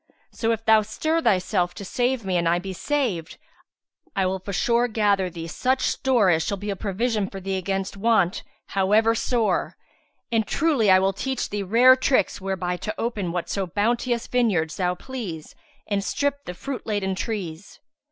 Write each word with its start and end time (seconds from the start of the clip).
So 0.31 0.51
if 0.51 0.65
thou 0.65 0.81
stir 0.81 1.21
thyself 1.21 1.75
to 1.75 1.85
save 1.85 2.25
me 2.25 2.35
and 2.35 2.49
I 2.49 2.57
be 2.57 2.73
saved, 2.73 3.37
I 4.15 4.25
will 4.25 4.39
forsure 4.39 4.87
gather 4.87 5.29
thee 5.29 5.45
such 5.45 5.81
store 5.83 6.31
as 6.31 6.43
shall 6.43 6.57
be 6.57 6.71
a 6.71 6.75
provision 6.75 7.29
for 7.29 7.39
thee 7.39 7.55
against 7.55 7.95
want 7.95 8.41
however 8.69 9.13
sore; 9.13 9.77
and 10.31 10.47
truly 10.47 10.89
I 10.89 10.97
will 10.97 11.13
teach 11.13 11.51
thee 11.51 11.61
rare 11.61 11.95
tricks 11.95 12.41
whereby 12.41 12.77
to 12.77 12.99
open 12.99 13.31
whatso 13.31 13.67
bounteous 13.67 14.25
vineyards 14.25 14.77
thou 14.77 14.95
please 14.95 15.53
and 15.85 16.03
strip 16.03 16.45
the 16.45 16.55
fruit 16.55 16.87
laden 16.87 17.13
trees." 17.13 17.79